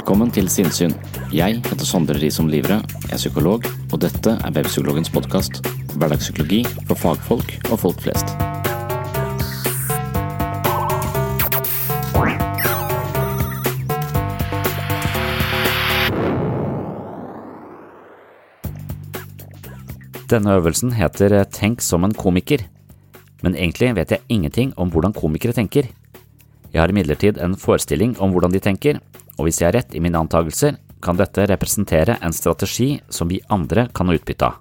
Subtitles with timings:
[0.00, 0.94] Velkommen til Sinnsyn.
[1.28, 5.58] Jeg heter Sondre Risom Livre, jeg er psykolog, og dette er Webpsykologens podkast.
[5.92, 8.32] Hverdagspsykologi for fagfolk og folk flest.
[20.32, 22.64] Denne øvelsen heter Tenk som en komiker,
[23.44, 25.92] men egentlig vet jeg ingenting om hvordan komikere tenker.
[26.72, 29.04] Jeg har imidlertid en forestilling om hvordan de tenker,
[29.40, 33.40] og hvis jeg har rett i mine antagelser, kan dette representere en strategi som vi
[33.48, 34.58] andre kan ha utbytte av.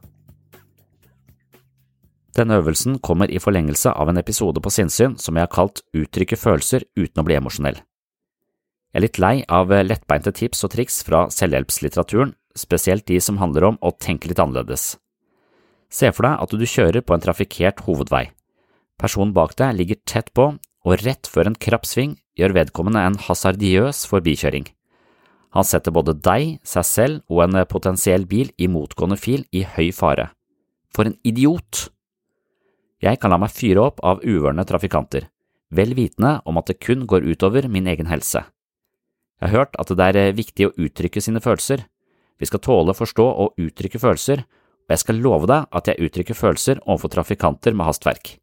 [2.37, 6.37] Denne øvelsen kommer i forlengelse av en episode på sinnssyn som jeg har kalt Uttrykke
[6.39, 7.81] følelser uten å bli emosjonell.
[8.89, 13.67] Jeg er litt lei av lettbeinte tips og triks fra selvhjelpslitteraturen, spesielt de som handler
[13.67, 14.95] om å tenke litt annerledes.
[15.91, 18.29] Se for deg at du kjører på en trafikkert hovedvei.
[19.01, 20.53] Personen bak deg ligger tett på,
[20.87, 24.67] og rett før en krapp sving gjør vedkommende en hasardiøs forbikjøring.
[25.57, 29.89] Han setter både deg, seg selv og en potensiell bil i motgående fil i høy
[29.95, 30.29] fare.
[30.93, 31.89] For en idiot!
[33.01, 35.29] Jeg kan la meg fyre opp av uvørne trafikanter,
[35.71, 38.43] vel vitende om at det kun går utover min egen helse.
[39.39, 41.85] Jeg har hørt at det er viktig å uttrykke sine følelser.
[42.39, 46.35] Vi skal tåle, forstå og uttrykke følelser, og jeg skal love deg at jeg uttrykker
[46.35, 48.35] følelser overfor trafikanter med hastverk.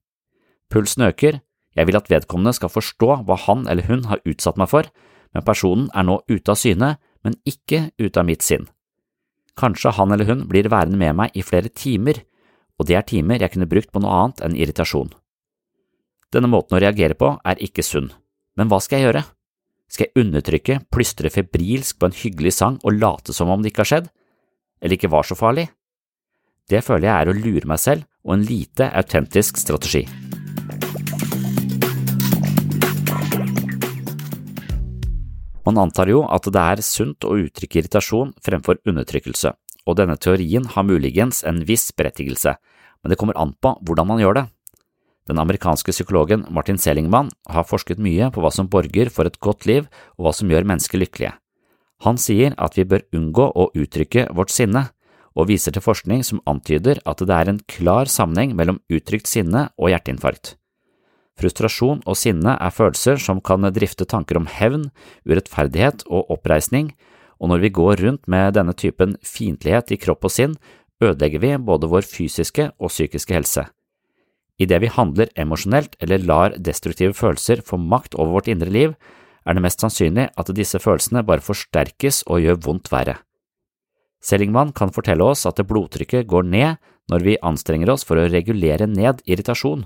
[0.73, 1.43] Pulsen øker,
[1.77, 4.89] jeg vil at vedkommende skal forstå hva han eller hun har utsatt meg for,
[5.37, 6.95] men personen er nå ute av syne,
[7.25, 8.65] men ikke ute av mitt sinn.
[9.57, 12.23] Kanskje han eller hun blir værende med meg i flere timer,
[12.77, 15.13] og det er timer jeg kunne brukt på noe annet enn irritasjon.
[16.33, 18.11] Denne måten å reagere på er ikke sunn,
[18.57, 19.25] men hva skal jeg gjøre?
[19.93, 23.85] Skal jeg undertrykke, plystre febrilsk på en hyggelig sang og late som om det ikke
[23.85, 24.09] har skjedd,
[24.83, 25.69] eller ikke var så farlig?
[26.67, 30.03] Det føler jeg er å lure meg selv og en lite autentisk strategi.
[35.67, 39.51] Man antar jo at det er sunt å uttrykke irritasjon fremfor undertrykkelse,
[39.87, 42.55] og denne teorien har muligens en viss berettigelse,
[43.03, 44.45] men det kommer an på hvordan man gjør det.
[45.27, 49.67] Den amerikanske psykologen Martin Selingman har forsket mye på hva som borger for et godt
[49.67, 51.33] liv og hva som gjør mennesker lykkelige.
[52.07, 54.85] Han sier at vi bør unngå å uttrykke vårt sinne,
[55.37, 59.67] og viser til forskning som antyder at det er en klar sammenheng mellom uttrykt sinne
[59.77, 60.55] og hjerteinfarkt.
[61.37, 64.89] Frustrasjon og sinne er følelser som kan drifte tanker om hevn,
[65.29, 66.95] urettferdighet og oppreisning,
[67.37, 70.57] og når vi går rundt med denne typen fiendtlighet i kropp og sinn,
[71.05, 73.67] ødelegger vi både vår fysiske og psykiske helse.
[74.57, 78.97] Idet vi handler emosjonelt eller lar destruktive følelser få makt over vårt indre liv,
[79.47, 83.19] er det mest sannsynlig at disse følelsene bare forsterkes og gjør vondt verre.
[84.25, 86.81] Sellingman kan fortelle oss at blodtrykket går ned
[87.13, 89.85] når vi anstrenger oss for å regulere ned irritasjon,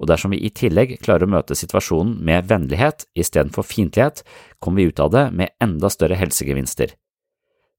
[0.00, 4.24] og dersom vi i tillegg klarer å møte situasjonen med vennlighet istedenfor fiendtlighet,
[4.58, 6.96] kommer vi ut av det med enda større helsegevinster.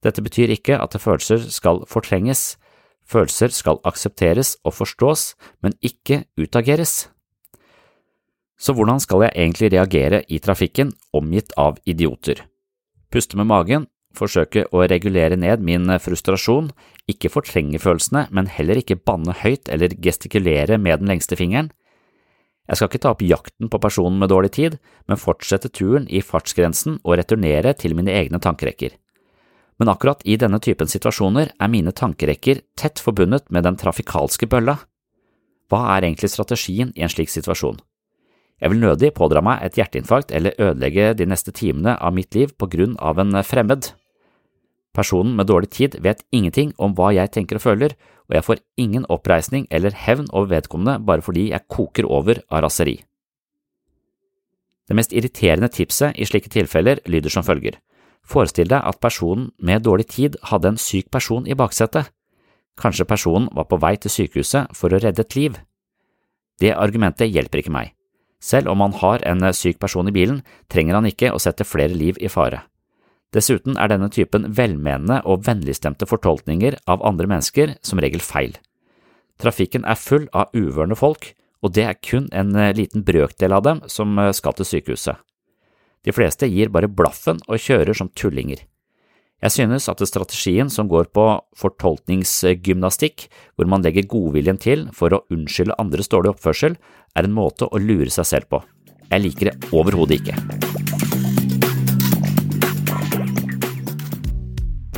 [0.05, 2.55] Dette betyr ikke at følelser skal fortrenges,
[3.05, 5.33] følelser skal aksepteres og forstås,
[5.65, 7.09] men ikke utageres.
[8.55, 12.45] Så hvordan skal jeg egentlig reagere i trafikken omgitt av idioter?
[13.11, 16.69] Puste med magen, forsøke å regulere ned min frustrasjon,
[17.11, 21.73] ikke fortrenge følelsene, men heller ikke banne høyt eller gestikulere med den lengste fingeren.
[22.65, 26.23] Jeg skal ikke ta opp jakten på personen med dårlig tid, men fortsette turen i
[26.25, 28.95] fartsgrensen og returnere til mine egne tankerekker.
[29.77, 34.79] Men akkurat i denne typen situasjoner er mine tankerekker tett forbundet med den trafikalske bølla.
[35.69, 37.77] Hva er egentlig strategien i en slik situasjon?
[38.61, 42.53] Jeg vil nødig pådra meg et hjerteinfarkt eller ødelegge de neste timene av mitt liv
[42.55, 43.91] på grunn av en fremmed.
[44.95, 47.97] Personen med dårlig tid vet ingenting om hva jeg tenker og føler,
[48.29, 52.65] og jeg får ingen oppreisning eller hevn over vedkommende bare fordi jeg koker over av
[52.65, 52.99] raseri.
[54.85, 57.79] Det mest irriterende tipset i slike tilfeller lyder som følger.
[58.25, 62.09] Forestill deg at personen med dårlig tid hadde en syk person i baksetet.
[62.77, 65.57] Kanskje personen var på vei til sykehuset for å redde et liv.
[66.61, 67.93] Det argumentet hjelper ikke meg.
[68.41, 71.93] Selv om han har en syk person i bilen, trenger han ikke å sette flere
[71.93, 72.65] liv i fare.
[73.33, 78.53] Dessuten er denne typen velmenende og vennligstemte fortolkninger av andre mennesker som regel feil.
[79.41, 81.33] Trafikken er full av uvørende folk,
[81.63, 85.17] og det er kun en liten brøkdel av dem som skal til sykehuset.
[86.05, 88.61] De fleste gir bare blaffen og kjører som tullinger.
[89.43, 91.25] Jeg synes at strategien som går på
[91.59, 96.77] fortolkningsgymnastikk, hvor man legger godviljen til for å unnskylde andres dårlige oppførsel,
[97.15, 98.63] er en måte å lure seg selv på.
[99.11, 101.44] Jeg liker det overhodet ikke.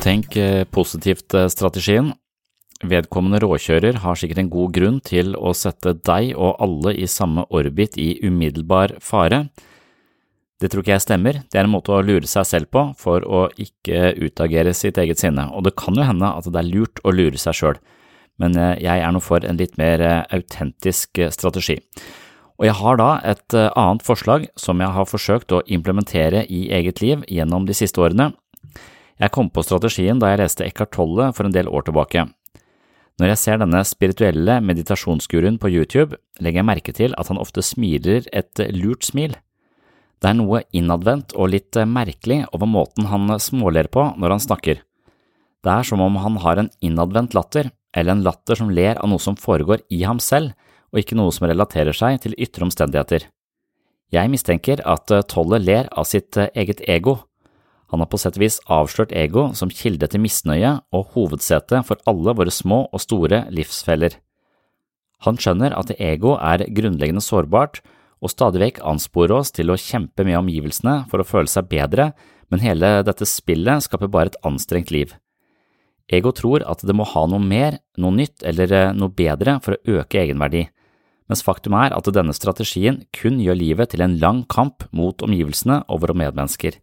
[0.08, 2.06] Tenk eh, positivt eh.
[2.88, 7.44] Vedkommende råkjører har sikkert en god grunn til å sette deg og alle i samme
[7.50, 9.48] orbit i umiddelbar fare.
[10.58, 13.26] Det tror ikke jeg stemmer, det er en måte å lure seg selv på for
[13.26, 17.04] å ikke utagere sitt eget sinne, og det kan jo hende at det er lurt
[17.04, 17.82] å lure seg sjøl,
[18.40, 21.82] men eh, jeg er nå for en litt mer autentisk strategi.
[22.58, 27.04] Og jeg har da et annet forslag som jeg har forsøkt å implementere i eget
[27.04, 28.32] liv gjennom de siste årene.
[29.18, 32.28] Jeg kom på strategien da jeg leste Eckhart Tolle for en del år tilbake.
[33.18, 37.64] Når jeg ser denne spirituelle meditasjonsguruen på YouTube, legger jeg merke til at han ofte
[37.66, 39.34] smiler et lurt smil.
[40.22, 44.82] Det er noe innadvendt og litt merkelig over måten han småler på når han snakker.
[45.66, 49.10] Det er som om han har en innadvendt latter, eller en latter som ler av
[49.10, 50.54] noe som foregår i ham selv,
[50.94, 53.26] og ikke noe som relaterer seg til ytre omstendigheter.
[54.14, 57.18] Jeg mistenker at Tolle ler av sitt eget ego.
[57.88, 62.00] Han har på sett og vis avslørt ego som kilde til misnøye og hovedsete for
[62.10, 64.18] alle våre små og store livsfeller.
[65.24, 67.80] Han skjønner at ego er grunnleggende sårbart
[68.22, 72.12] og stadig vekk ansporer oss til å kjempe med omgivelsene for å føle seg bedre,
[72.50, 75.14] men hele dette spillet skaper bare et anstrengt liv.
[76.08, 79.76] Ego tror at det må ha noe mer, noe nytt eller eh, noe bedre for
[79.76, 80.64] å øke egenverdi,
[81.28, 85.82] mens faktum er at denne strategien kun gjør livet til en lang kamp mot omgivelsene
[85.86, 86.78] og våre medmennesker.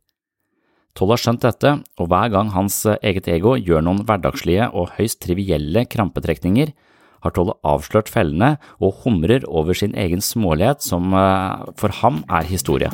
[0.96, 4.94] Toll har skjønt dette, og hver gang hans eh, eget ego gjør noen hverdagslige og
[4.96, 6.72] høyst trivielle krampetrekninger,
[7.26, 12.48] har Tolle avslørt fellene og humrer over sin egen smålighet som eh, for ham er
[12.48, 12.94] historie.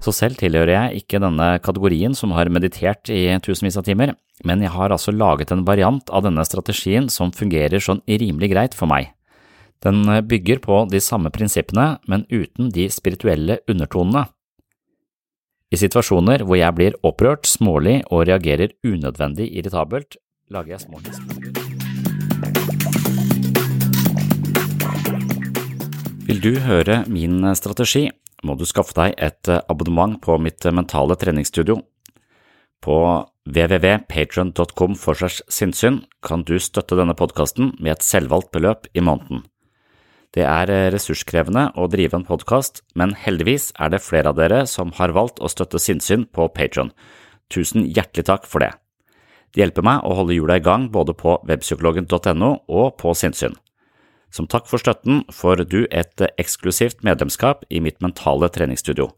[0.00, 4.16] Så selv tilhører jeg ikke denne kategorien som har meditert i tusenvis av timer,
[4.48, 8.78] men jeg har altså laget en variant av denne strategien som fungerer sånn rimelig greit
[8.78, 9.12] for meg.
[9.80, 14.26] Den bygger på de samme prinsippene, men uten de spirituelle undertonene.
[15.70, 20.18] I situasjoner hvor jeg blir opprørt, smålig og reagerer unødvendig irritabelt,
[20.50, 21.70] lager jeg små historier.
[26.26, 28.08] Vil du høre min strategi,
[28.46, 31.80] må du skaffe deg et abonnement på mitt mentale treningsstudio.
[32.80, 32.96] På
[33.50, 39.42] www.patron.com for sinnssyn kan du støtte denne podkasten med et selvvalgt beløp i måneden.
[40.36, 44.62] Det er eh, ressurskrevende å drive en podkast, men heldigvis er det flere av dere
[44.70, 46.92] som har valgt å støtte sinnssyn på Patron.
[47.50, 48.70] Tusen hjertelig takk for det.
[49.50, 53.58] Det hjelper meg å holde hjula i gang både på webpsykologen.no og på sinnssyn.
[54.30, 59.08] Som takk for støtten får du et eksklusivt medlemskap i mitt mentale treningsstudio.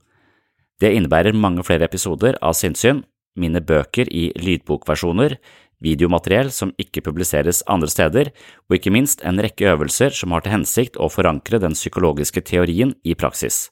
[0.80, 3.04] Det innebærer mange flere episoder av sinnssyn,
[3.36, 5.36] mine bøker i lydbokversjoner,
[5.82, 8.30] videomateriell som ikke publiseres andre steder,
[8.68, 12.94] og ikke minst en rekke øvelser som har til hensikt å forankre den psykologiske teorien
[13.04, 13.66] i praksis.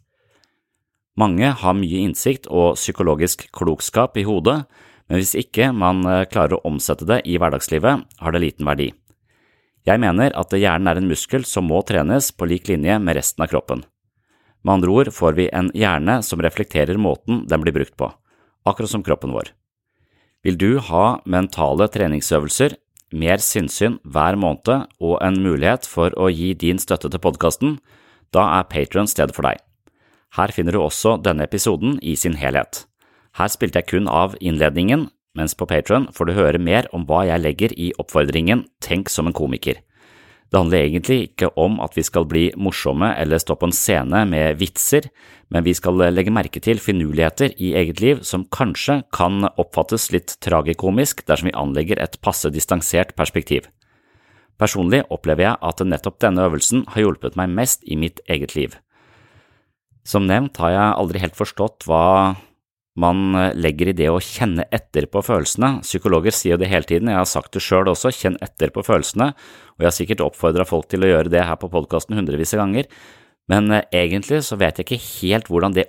[1.19, 4.63] Mange har mye innsikt og psykologisk klokskap i hodet,
[5.11, 8.93] men hvis ikke man eh, klarer å omsette det i hverdagslivet, har det liten verdi.
[9.89, 13.43] Jeg mener at hjernen er en muskel som må trenes på lik linje med resten
[13.43, 13.83] av kroppen.
[14.63, 18.11] Med andre ord får vi en hjerne som reflekterer måten den blir brukt på,
[18.69, 19.55] akkurat som kroppen vår.
[20.47, 22.77] Vil du ha mentale treningsøvelser,
[23.13, 27.75] mer sinnssyn hver måned og en mulighet for å gi din støtte til podkasten,
[28.33, 29.59] da er Patron stedet for deg.
[30.39, 32.87] Her finner du også denne episoden i sin helhet.
[33.37, 37.25] Her spilte jeg kun av innledningen, mens på Patron får du høre mer om hva
[37.29, 39.83] jeg legger i oppfordringen Tenk som en komiker.
[40.51, 44.25] Det handler egentlig ikke om at vi skal bli morsomme eller stå på en scene
[44.27, 45.07] med vitser,
[45.51, 50.35] men vi skal legge merke til finurligheter i eget liv som kanskje kan oppfattes litt
[50.43, 53.71] tragikomisk dersom vi anlegger et passe distansert perspektiv.
[54.59, 58.75] Personlig opplever jeg at nettopp denne øvelsen har hjulpet meg mest i mitt eget liv.
[60.03, 62.35] Som nevnt har jeg aldri helt forstått hva
[63.01, 65.79] man eh, legger i det å kjenne etter på følelsene.
[65.87, 68.85] Psykologer sier jo det hele tiden, jeg har sagt det sjøl også, kjenn etter på
[68.87, 69.33] følelsene,
[69.77, 72.65] og jeg har sikkert oppfordra folk til å gjøre det her på podkasten hundrevis av
[72.65, 72.91] ganger,
[73.51, 75.89] men eh, egentlig så vet jeg ikke helt hvordan det.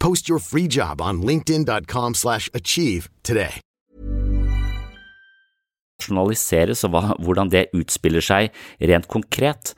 [0.00, 3.60] Post your free job on linkedin.com slash achieve today.
[6.00, 8.54] Journaliseres og hvordan det utspiller seg
[8.88, 9.74] rent konkret.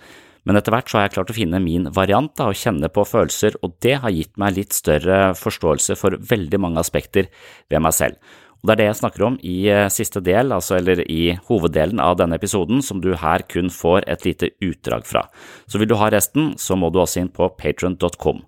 [0.46, 3.02] Men etter hvert så har jeg klart å finne min variant da, og kjenne på
[3.06, 7.26] følelser, og det har gitt meg litt større forståelse for veldig mange aspekter
[7.70, 8.18] ved meg selv.
[8.62, 11.98] Og Det er det jeg snakker om i eh, siste del, altså eller i hoveddelen
[11.98, 15.24] av denne episoden, som du her kun får et lite utdrag fra.
[15.66, 18.44] Så vil du ha resten, så må du også inn på patron.com.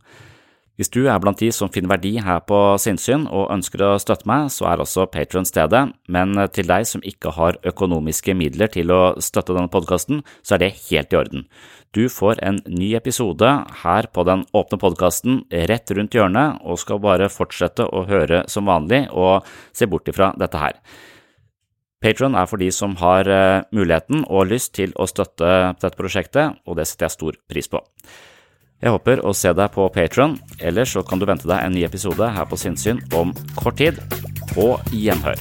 [0.74, 4.26] Hvis du er blant de som finner verdi her på sinnssyn og ønsker å støtte
[4.26, 8.90] meg, så er også Patron stedet, men til deg som ikke har økonomiske midler til
[8.90, 11.46] å støtte denne podkasten, så er det helt i orden.
[11.94, 13.52] Du får en ny episode
[13.84, 18.66] her på den åpne podkasten rett rundt hjørnet, og skal bare fortsette å høre som
[18.66, 20.82] vanlig og se bort ifra dette her.
[22.02, 26.58] Patron er for de som har eh, muligheten og lyst til å støtte dette prosjektet,
[26.66, 27.86] og det setter jeg stor pris på.
[28.84, 31.86] Jeg håper å se deg på Patron, ellers så kan du vente deg en ny
[31.86, 33.96] episode her på Sinnsyn om kort tid.
[34.52, 35.40] På gjenhør.